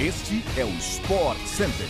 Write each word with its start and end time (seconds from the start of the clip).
Este 0.00 0.42
é 0.56 0.64
o 0.64 0.70
Sport 0.78 1.38
Center. 1.44 1.86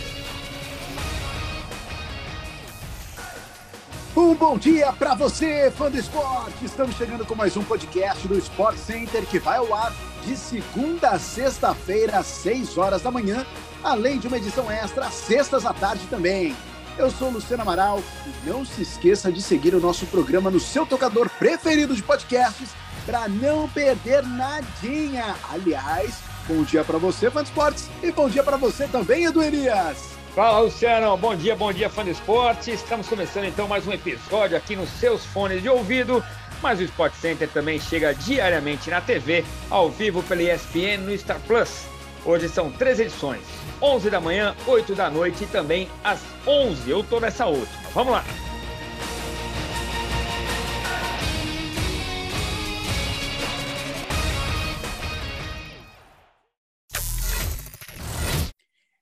Um 4.17 4.35
bom 4.35 4.57
dia 4.57 4.91
para 4.91 5.15
você, 5.15 5.71
fã 5.71 5.89
do 5.89 5.97
esporte! 5.97 6.65
Estamos 6.65 6.97
chegando 6.97 7.25
com 7.25 7.35
mais 7.35 7.55
um 7.55 7.63
podcast 7.63 8.27
do 8.27 8.37
Sport 8.37 8.75
Center 8.75 9.25
que 9.25 9.39
vai 9.39 9.59
ao 9.59 9.73
ar 9.73 9.93
de 10.25 10.35
segunda 10.35 11.11
a 11.11 11.19
sexta-feira, 11.19 12.19
às 12.19 12.25
6 12.25 12.77
horas 12.77 13.01
da 13.01 13.09
manhã, 13.09 13.45
além 13.81 14.19
de 14.19 14.27
uma 14.27 14.35
edição 14.35 14.69
extra 14.69 15.05
às 15.05 15.13
sextas 15.13 15.65
à 15.65 15.73
tarde 15.73 16.05
também. 16.07 16.53
Eu 16.97 17.09
sou 17.09 17.29
Luciano 17.29 17.61
Amaral 17.61 18.03
e 18.27 18.49
não 18.49 18.65
se 18.65 18.81
esqueça 18.81 19.31
de 19.31 19.41
seguir 19.41 19.73
o 19.73 19.79
nosso 19.79 20.05
programa 20.07 20.51
no 20.51 20.59
seu 20.59 20.85
tocador 20.85 21.29
preferido 21.39 21.95
de 21.95 22.03
podcasts 22.03 22.71
para 23.05 23.29
não 23.29 23.69
perder 23.69 24.21
nadinha. 24.23 25.33
Aliás, 25.49 26.30
bom 26.47 26.63
dia 26.63 26.83
para 26.83 26.97
você, 26.97 27.29
fã 27.29 27.41
de 27.43 27.49
esportes, 27.49 27.89
e 28.01 28.11
bom 28.11 28.29
dia 28.29 28.43
para 28.43 28.57
você 28.57 28.87
também, 28.87 29.25
Edu 29.25 29.41
Elias. 29.41 30.11
Fala, 30.35 30.59
Luciano. 30.59 31.17
Bom 31.17 31.35
dia, 31.35 31.55
bom 31.57 31.73
dia, 31.73 31.89
fã 31.89 32.05
de 32.05 32.11
esporte. 32.11 32.71
Estamos 32.71 33.07
começando 33.07 33.45
então 33.45 33.67
mais 33.67 33.85
um 33.85 33.91
episódio 33.91 34.55
aqui 34.55 34.77
nos 34.77 34.89
seus 34.91 35.25
fones 35.25 35.61
de 35.61 35.67
ouvido. 35.67 36.23
Mas 36.61 36.79
o 36.79 36.83
Sport 36.83 37.13
Center 37.15 37.49
também 37.49 37.79
chega 37.79 38.13
diariamente 38.13 38.89
na 38.89 39.01
TV, 39.01 39.43
ao 39.69 39.89
vivo 39.89 40.23
pela 40.23 40.41
ESPN 40.41 40.99
no 40.99 41.17
Star 41.17 41.39
Plus. 41.41 41.85
Hoje 42.23 42.47
são 42.47 42.71
três 42.71 42.99
edições: 42.99 43.41
11 43.81 44.09
da 44.09 44.21
manhã, 44.21 44.55
8 44.67 44.95
da 44.95 45.09
noite 45.09 45.43
e 45.43 45.47
também 45.47 45.89
às 46.03 46.21
11. 46.47 46.89
Eu 46.89 47.03
tô 47.03 47.19
nessa 47.19 47.47
última. 47.47 47.89
Vamos 47.93 48.13
lá. 48.13 48.23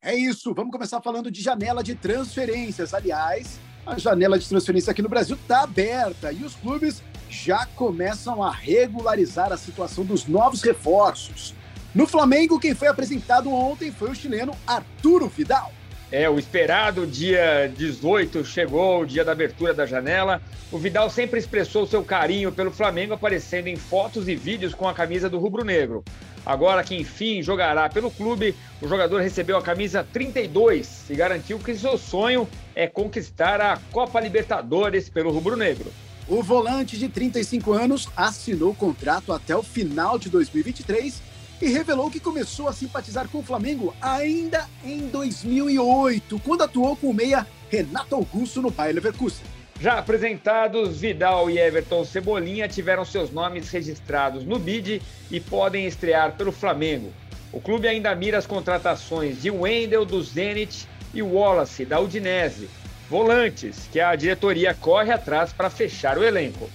É 0.09 0.15
isso, 0.15 0.55
vamos 0.55 0.71
começar 0.71 0.99
falando 1.01 1.29
de 1.29 1.39
janela 1.39 1.83
de 1.83 1.93
transferências. 1.93 2.95
Aliás, 2.95 3.59
a 3.85 3.95
janela 3.99 4.39
de 4.39 4.49
transferência 4.49 4.89
aqui 4.89 5.03
no 5.03 5.07
Brasil 5.07 5.35
está 5.35 5.61
aberta 5.61 6.31
e 6.31 6.43
os 6.43 6.55
clubes 6.55 7.03
já 7.29 7.67
começam 7.75 8.41
a 8.41 8.49
regularizar 8.49 9.53
a 9.53 9.57
situação 9.57 10.03
dos 10.03 10.25
novos 10.25 10.63
reforços. 10.63 11.53
No 11.93 12.07
Flamengo, 12.07 12.59
quem 12.59 12.73
foi 12.73 12.87
apresentado 12.87 13.53
ontem 13.53 13.91
foi 13.91 14.09
o 14.09 14.15
chileno 14.15 14.55
Arturo 14.65 15.27
Vidal. 15.27 15.71
É, 16.11 16.27
o 16.27 16.39
esperado 16.39 17.05
dia 17.05 17.71
18 17.77 18.43
chegou, 18.43 19.01
o 19.01 19.05
dia 19.05 19.23
da 19.23 19.31
abertura 19.31 19.75
da 19.75 19.85
janela. 19.85 20.41
O 20.71 20.79
Vidal 20.79 21.07
sempre 21.11 21.37
expressou 21.37 21.85
seu 21.85 22.03
carinho 22.03 22.51
pelo 22.51 22.71
Flamengo, 22.71 23.13
aparecendo 23.13 23.67
em 23.67 23.75
fotos 23.75 24.27
e 24.27 24.35
vídeos 24.35 24.73
com 24.73 24.87
a 24.87 24.93
camisa 24.93 25.29
do 25.29 25.37
rubro-negro. 25.37 26.03
Agora 26.49 26.83
que 26.83 26.95
enfim 26.95 27.43
jogará 27.43 27.87
pelo 27.87 28.09
clube, 28.09 28.55
o 28.81 28.87
jogador 28.87 29.21
recebeu 29.21 29.55
a 29.55 29.61
camisa 29.61 30.03
32 30.11 31.07
e 31.07 31.13
garantiu 31.13 31.59
que 31.59 31.75
seu 31.75 31.95
sonho 31.95 32.49
é 32.73 32.87
conquistar 32.87 33.61
a 33.61 33.77
Copa 33.91 34.19
Libertadores 34.19 35.09
pelo 35.09 35.29
rubro-negro. 35.29 35.93
O 36.27 36.41
volante 36.41 36.97
de 36.97 37.07
35 37.07 37.71
anos 37.71 38.09
assinou 38.17 38.71
o 38.71 38.75
contrato 38.75 39.31
até 39.31 39.55
o 39.55 39.61
final 39.61 40.17
de 40.17 40.27
2023 40.27 41.21
e 41.61 41.67
revelou 41.67 42.09
que 42.09 42.19
começou 42.19 42.67
a 42.67 42.73
simpatizar 42.73 43.29
com 43.29 43.37
o 43.37 43.43
Flamengo 43.43 43.93
ainda 44.01 44.67
em 44.83 45.07
2008, 45.07 46.39
quando 46.39 46.63
atuou 46.63 46.95
com 46.95 47.11
o 47.11 47.13
meia 47.13 47.45
Renato 47.69 48.15
Augusto 48.15 48.59
no 48.59 48.71
Bayer 48.71 48.95
Leverkusen. 48.95 49.58
Já 49.79 49.97
apresentados, 49.97 50.99
Vidal 50.99 51.49
e 51.49 51.57
Everton 51.57 52.03
Cebolinha 52.03 52.67
tiveram 52.67 53.05
seus 53.05 53.31
nomes 53.31 53.69
registrados 53.69 54.43
no 54.43 54.59
BID 54.59 55.01
e 55.31 55.39
podem 55.39 55.85
estrear 55.85 56.33
pelo 56.33 56.51
Flamengo. 56.51 57.13
O 57.53 57.61
clube 57.61 57.87
ainda 57.87 58.13
mira 58.13 58.37
as 58.37 58.45
contratações 58.45 59.41
de 59.41 59.49
Wendel 59.49 60.03
do 60.03 60.21
Zenit 60.21 60.85
e 61.13 61.21
Wallace 61.21 61.85
da 61.85 61.97
Udinese, 61.97 62.69
volantes 63.09 63.87
que 63.89 64.01
a 64.01 64.13
diretoria 64.17 64.73
corre 64.73 65.13
atrás 65.13 65.53
para 65.53 65.69
fechar 65.69 66.17
o 66.17 66.25
elenco. 66.25 66.69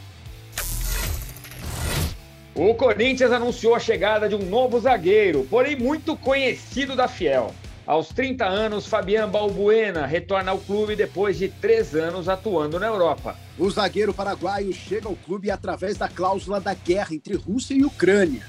O 2.55 2.75
Corinthians 2.75 3.33
anunciou 3.33 3.75
a 3.75 3.81
chegada 3.81 4.31
de 4.31 4.35
um 4.35 4.47
novo 4.47 4.81
zagueiro, 4.81 5.47
porém 5.51 5.77
muito 5.77 6.17
conhecido 6.17 6.97
da 6.97 7.07
Fiel. 7.07 7.55
Aos 7.87 8.09
30 8.09 8.47
anos, 8.47 8.87
Fabian 8.87 9.29
Balbuena 9.29 10.07
retorna 10.07 10.51
ao 10.51 10.59
clube 10.59 10.97
depois 10.97 11.37
de 11.37 11.49
três 11.49 11.95
anos 11.95 12.31
atuando 12.31 12.81
na 12.81 12.87
Europa. 12.87 13.37
O 13.59 13.71
zagueiro 13.71 14.15
paraguaio 14.15 14.73
chega 14.73 15.07
ao 15.07 15.15
clube 15.15 15.51
através 15.51 15.99
da 15.99 16.09
cláusula 16.09 16.59
da 16.59 16.73
guerra 16.73 17.15
entre 17.15 17.35
Rússia 17.35 17.75
e 17.75 17.85
Ucrânia. 17.85 18.43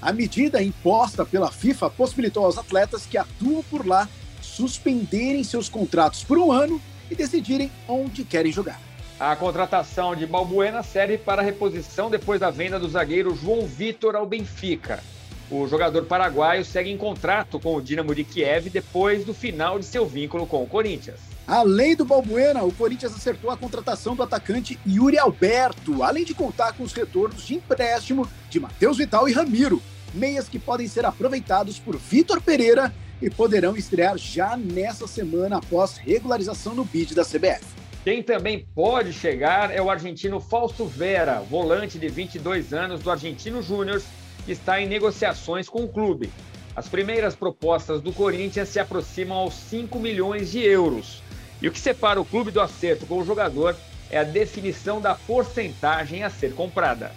A 0.00 0.10
medida 0.10 0.62
imposta 0.62 1.26
pela 1.26 1.50
FIFA 1.50 1.90
possibilitou 1.90 2.46
aos 2.46 2.56
atletas 2.56 3.04
que 3.04 3.18
atuam 3.18 3.62
por 3.64 3.86
lá 3.86 4.08
suspenderem 4.40 5.44
seus 5.44 5.68
contratos 5.68 6.24
por 6.24 6.38
um 6.38 6.50
ano 6.50 6.80
e 7.10 7.14
decidirem 7.14 7.70
onde 7.86 8.24
querem 8.24 8.50
jogar. 8.50 8.80
A 9.20 9.36
contratação 9.36 10.16
de 10.16 10.24
Balbuena 10.26 10.82
serve 10.82 11.18
para 11.18 11.42
a 11.42 11.44
reposição 11.44 12.08
depois 12.08 12.40
da 12.40 12.50
venda 12.50 12.78
do 12.78 12.88
zagueiro 12.88 13.36
João 13.36 13.66
Vitor 13.66 14.16
ao 14.16 14.24
Benfica. 14.24 15.02
O 15.50 15.66
jogador 15.66 16.04
paraguaio 16.04 16.62
segue 16.62 16.90
em 16.90 16.96
contrato 16.98 17.58
com 17.58 17.74
o 17.74 17.80
Dinamo 17.80 18.14
de 18.14 18.22
Kiev 18.22 18.68
depois 18.68 19.24
do 19.24 19.32
final 19.32 19.78
de 19.78 19.86
seu 19.86 20.06
vínculo 20.06 20.46
com 20.46 20.62
o 20.62 20.66
Corinthians. 20.66 21.20
Além 21.46 21.96
do 21.96 22.04
Balbuena, 22.04 22.62
o 22.62 22.72
Corinthians 22.72 23.14
acertou 23.14 23.50
a 23.50 23.56
contratação 23.56 24.14
do 24.14 24.22
atacante 24.22 24.78
Yuri 24.86 25.18
Alberto, 25.18 26.02
além 26.02 26.22
de 26.22 26.34
contar 26.34 26.74
com 26.74 26.82
os 26.82 26.92
retornos 26.92 27.46
de 27.46 27.54
empréstimo 27.54 28.28
de 28.50 28.60
Matheus 28.60 28.98
Vital 28.98 29.26
e 29.26 29.32
Ramiro, 29.32 29.80
meias 30.12 30.46
que 30.46 30.58
podem 30.58 30.86
ser 30.86 31.06
aproveitados 31.06 31.78
por 31.78 31.96
Vitor 31.96 32.42
Pereira 32.42 32.92
e 33.22 33.30
poderão 33.30 33.74
estrear 33.74 34.18
já 34.18 34.54
nessa 34.54 35.06
semana 35.06 35.56
após 35.56 35.96
regularização 35.96 36.74
no 36.74 36.84
bid 36.84 37.14
da 37.14 37.24
CBF. 37.24 37.64
Quem 38.04 38.22
também 38.22 38.66
pode 38.74 39.14
chegar 39.14 39.74
é 39.74 39.80
o 39.80 39.90
argentino 39.90 40.40
Fausto 40.40 40.84
Vera, 40.84 41.40
volante 41.40 41.98
de 41.98 42.08
22 42.08 42.74
anos 42.74 43.00
do 43.00 43.10
Argentino 43.10 43.62
Júnior, 43.62 44.02
que 44.48 44.52
está 44.52 44.80
em 44.80 44.88
negociações 44.88 45.68
com 45.68 45.84
o 45.84 45.88
clube. 45.88 46.32
As 46.74 46.88
primeiras 46.88 47.36
propostas 47.36 48.00
do 48.00 48.14
Corinthians 48.14 48.70
se 48.70 48.80
aproximam 48.80 49.36
aos 49.36 49.52
5 49.52 50.00
milhões 50.00 50.50
de 50.50 50.60
euros. 50.60 51.22
E 51.60 51.68
o 51.68 51.70
que 51.70 51.78
separa 51.78 52.18
o 52.18 52.24
clube 52.24 52.50
do 52.50 52.58
acerto 52.58 53.04
com 53.04 53.18
o 53.18 53.24
jogador 53.26 53.76
é 54.10 54.16
a 54.16 54.24
definição 54.24 55.02
da 55.02 55.14
porcentagem 55.14 56.24
a 56.24 56.30
ser 56.30 56.54
comprada. 56.54 57.12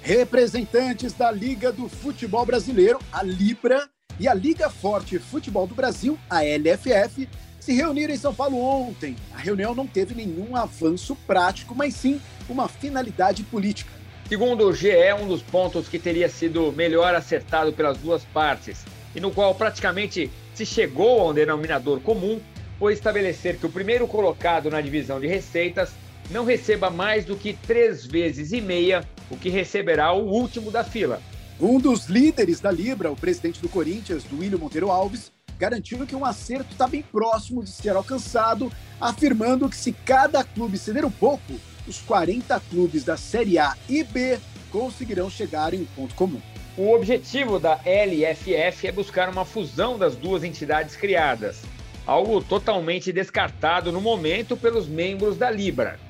Representantes 0.00 1.12
da 1.12 1.28
Liga 1.28 1.72
do 1.72 1.88
Futebol 1.88 2.46
Brasileiro, 2.46 3.00
a 3.10 3.20
Libra, 3.24 3.88
e 4.20 4.28
a 4.28 4.34
Liga 4.34 4.70
Forte 4.70 5.18
Futebol 5.18 5.66
do 5.66 5.74
Brasil, 5.74 6.16
a 6.30 6.42
LFF, 6.44 7.28
se 7.58 7.72
reuniram 7.72 8.14
em 8.14 8.18
São 8.18 8.32
Paulo 8.32 8.60
ontem. 8.60 9.16
A 9.34 9.38
reunião 9.38 9.74
não 9.74 9.88
teve 9.88 10.14
nenhum 10.14 10.54
avanço 10.54 11.16
prático, 11.26 11.74
mas 11.74 11.94
sim 11.94 12.20
uma 12.48 12.68
finalidade 12.68 13.42
política. 13.42 14.03
Segundo 14.28 14.66
o 14.66 14.72
GE, 14.72 15.12
um 15.20 15.28
dos 15.28 15.42
pontos 15.42 15.86
que 15.86 15.98
teria 15.98 16.30
sido 16.30 16.72
melhor 16.72 17.14
acertado 17.14 17.72
pelas 17.74 17.98
duas 17.98 18.24
partes 18.24 18.82
e 19.14 19.20
no 19.20 19.30
qual 19.30 19.54
praticamente 19.54 20.30
se 20.54 20.64
chegou 20.64 21.20
a 21.20 21.30
um 21.30 21.34
denominador 21.34 22.00
comum 22.00 22.40
foi 22.78 22.94
estabelecer 22.94 23.58
que 23.58 23.66
o 23.66 23.70
primeiro 23.70 24.08
colocado 24.08 24.70
na 24.70 24.80
divisão 24.80 25.20
de 25.20 25.26
receitas 25.26 25.92
não 26.30 26.44
receba 26.44 26.88
mais 26.88 27.26
do 27.26 27.36
que 27.36 27.52
três 27.52 28.06
vezes 28.06 28.52
e 28.52 28.62
meia 28.62 29.06
o 29.30 29.36
que 29.36 29.50
receberá 29.50 30.12
o 30.12 30.26
último 30.26 30.70
da 30.70 30.82
fila. 30.82 31.20
Um 31.60 31.78
dos 31.78 32.06
líderes 32.06 32.60
da 32.60 32.70
Libra, 32.70 33.12
o 33.12 33.16
presidente 33.16 33.60
do 33.60 33.68
Corinthians, 33.68 34.24
Duílio 34.24 34.58
Monteiro 34.58 34.90
Alves, 34.90 35.30
garantiu 35.58 36.04
que 36.06 36.16
um 36.16 36.24
acerto 36.24 36.72
está 36.72 36.88
bem 36.88 37.02
próximo 37.02 37.62
de 37.62 37.70
ser 37.70 37.90
alcançado, 37.90 38.72
afirmando 38.98 39.68
que 39.68 39.76
se 39.76 39.92
cada 39.92 40.42
clube 40.42 40.78
ceder 40.78 41.04
um 41.04 41.10
pouco, 41.10 41.60
os 41.86 42.00
40 42.00 42.60
clubes 42.70 43.04
da 43.04 43.16
Série 43.16 43.58
A 43.58 43.76
e 43.88 44.02
B 44.02 44.38
conseguirão 44.70 45.30
chegar 45.30 45.74
em 45.74 45.82
um 45.82 45.84
ponto 45.84 46.14
comum. 46.14 46.40
O 46.76 46.92
objetivo 46.92 47.60
da 47.60 47.78
LFF 47.84 48.86
é 48.86 48.92
buscar 48.92 49.28
uma 49.28 49.44
fusão 49.44 49.96
das 49.96 50.16
duas 50.16 50.42
entidades 50.42 50.96
criadas, 50.96 51.62
algo 52.04 52.42
totalmente 52.42 53.12
descartado 53.12 53.92
no 53.92 54.00
momento 54.00 54.56
pelos 54.56 54.88
membros 54.88 55.36
da 55.36 55.50
Libra. 55.50 56.00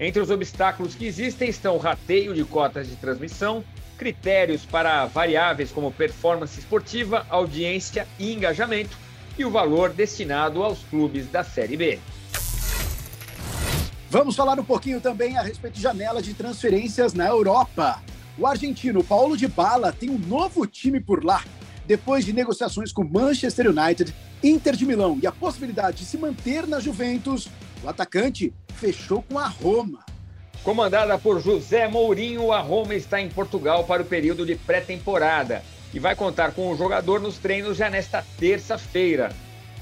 Entre 0.00 0.20
os 0.20 0.30
obstáculos 0.30 0.94
que 0.94 1.06
existem 1.06 1.48
estão 1.48 1.76
o 1.76 1.78
rateio 1.78 2.34
de 2.34 2.42
cotas 2.44 2.88
de 2.88 2.96
transmissão, 2.96 3.62
critérios 3.98 4.64
para 4.64 5.06
variáveis 5.06 5.70
como 5.70 5.92
performance 5.92 6.58
esportiva, 6.58 7.26
audiência 7.28 8.08
e 8.18 8.32
engajamento, 8.32 8.96
e 9.38 9.44
o 9.44 9.50
valor 9.50 9.90
destinado 9.90 10.62
aos 10.62 10.78
clubes 10.84 11.26
da 11.28 11.44
Série 11.44 11.76
B. 11.76 11.98
Vamos 14.14 14.36
falar 14.36 14.60
um 14.60 14.64
pouquinho 14.64 15.00
também 15.00 15.36
a 15.36 15.42
respeito 15.42 15.74
de 15.74 15.82
janela 15.82 16.22
de 16.22 16.34
transferências 16.34 17.14
na 17.14 17.26
Europa. 17.26 18.00
O 18.38 18.46
argentino 18.46 19.02
Paulo 19.02 19.36
de 19.36 19.48
Bala 19.48 19.90
tem 19.90 20.08
um 20.08 20.16
novo 20.16 20.68
time 20.68 21.00
por 21.00 21.24
lá. 21.24 21.42
Depois 21.84 22.24
de 22.24 22.32
negociações 22.32 22.92
com 22.92 23.02
Manchester 23.02 23.68
United, 23.68 24.14
Inter 24.40 24.76
de 24.76 24.86
Milão 24.86 25.18
e 25.20 25.26
a 25.26 25.32
possibilidade 25.32 25.96
de 25.96 26.04
se 26.04 26.16
manter 26.16 26.64
na 26.64 26.78
Juventus, 26.78 27.48
o 27.82 27.88
atacante 27.88 28.54
fechou 28.76 29.20
com 29.20 29.36
a 29.36 29.48
Roma. 29.48 30.06
Comandada 30.62 31.18
por 31.18 31.42
José 31.42 31.88
Mourinho, 31.88 32.52
a 32.52 32.60
Roma 32.60 32.94
está 32.94 33.20
em 33.20 33.28
Portugal 33.28 33.82
para 33.82 34.02
o 34.02 34.06
período 34.06 34.46
de 34.46 34.54
pré-temporada. 34.54 35.60
e 35.92 35.98
vai 35.98 36.14
contar 36.14 36.52
com 36.52 36.70
o 36.70 36.76
jogador 36.76 37.20
nos 37.20 37.38
treinos 37.38 37.76
já 37.76 37.90
nesta 37.90 38.24
terça-feira. 38.38 39.32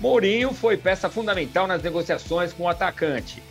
Mourinho 0.01 0.55
foi 0.55 0.79
peça 0.79 1.11
fundamental 1.11 1.67
nas 1.67 1.83
negociações 1.83 2.55
com 2.55 2.63
o 2.63 2.69
atacante. 2.69 3.43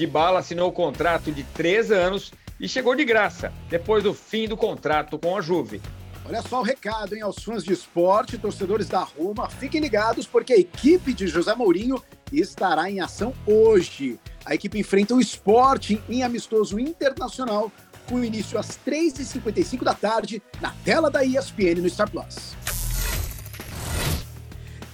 De 0.00 0.06
bala 0.06 0.38
assinou 0.38 0.70
o 0.70 0.72
contrato 0.72 1.30
de 1.30 1.44
três 1.44 1.92
anos 1.92 2.32
e 2.58 2.66
chegou 2.66 2.96
de 2.96 3.04
graça, 3.04 3.52
depois 3.68 4.02
do 4.02 4.14
fim 4.14 4.48
do 4.48 4.56
contrato 4.56 5.18
com 5.18 5.36
a 5.36 5.42
Juve. 5.42 5.82
Olha 6.26 6.40
só 6.40 6.60
o 6.60 6.62
recado, 6.62 7.14
hein, 7.14 7.20
aos 7.20 7.44
fãs 7.44 7.62
de 7.62 7.74
esporte, 7.74 8.38
torcedores 8.38 8.88
da 8.88 9.00
Roma, 9.00 9.50
fiquem 9.50 9.78
ligados 9.78 10.26
porque 10.26 10.54
a 10.54 10.58
equipe 10.58 11.12
de 11.12 11.26
José 11.26 11.54
Mourinho 11.54 12.02
estará 12.32 12.90
em 12.90 13.02
ação 13.02 13.34
hoje. 13.46 14.18
A 14.42 14.54
equipe 14.54 14.78
enfrenta 14.78 15.14
o 15.14 15.20
esporte 15.20 16.02
em 16.08 16.22
amistoso 16.22 16.80
internacional, 16.80 17.70
com 18.08 18.24
início 18.24 18.58
às 18.58 18.78
3h55 18.78 19.84
da 19.84 19.92
tarde, 19.92 20.42
na 20.62 20.70
tela 20.82 21.10
da 21.10 21.22
ESPN 21.22 21.82
no 21.82 21.90
Star 21.90 22.10
Plus. 22.10 22.56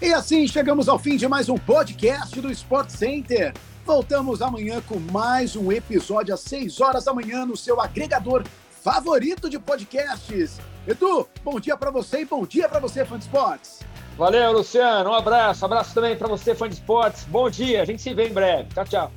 E 0.02 0.12
assim 0.12 0.48
chegamos 0.48 0.88
ao 0.88 0.98
fim 0.98 1.16
de 1.16 1.28
mais 1.28 1.48
um 1.48 1.56
podcast 1.56 2.40
do 2.40 2.50
Sport 2.50 2.90
Center. 2.90 3.54
Voltamos 3.86 4.42
amanhã 4.42 4.82
com 4.82 4.98
mais 4.98 5.54
um 5.54 5.70
episódio 5.70 6.34
às 6.34 6.40
6 6.40 6.80
horas 6.80 7.04
da 7.04 7.14
manhã 7.14 7.46
no 7.46 7.56
seu 7.56 7.80
agregador 7.80 8.42
favorito 8.68 9.48
de 9.48 9.60
podcasts. 9.60 10.58
Edu, 10.88 11.28
bom 11.44 11.60
dia 11.60 11.76
para 11.76 11.92
você 11.92 12.22
e 12.22 12.24
bom 12.24 12.44
dia 12.44 12.68
para 12.68 12.80
você, 12.80 13.04
fã 13.04 13.16
de 13.16 13.26
esportes. 13.26 13.78
Valeu, 14.18 14.50
Luciano. 14.50 15.10
Um 15.10 15.14
abraço. 15.14 15.64
Abraço 15.64 15.94
também 15.94 16.16
para 16.16 16.26
você, 16.26 16.52
fã 16.52 16.68
de 16.68 16.74
esportes. 16.74 17.22
Bom 17.24 17.48
dia. 17.48 17.80
A 17.80 17.84
gente 17.84 18.02
se 18.02 18.12
vê 18.12 18.26
em 18.26 18.32
breve. 18.32 18.68
Tchau, 18.74 18.84
tchau. 18.86 19.12